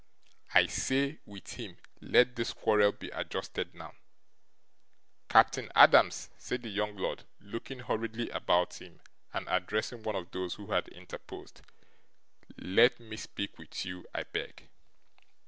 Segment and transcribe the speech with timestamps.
[0.55, 3.93] I say, with him, let this quarrel be adjusted now.
[5.29, 8.99] Captain Adams,' said the young lord, looking hurriedly about him,
[9.31, 11.61] and addressing one of those who had interposed,
[12.57, 14.71] 'let me speak with you, I beg.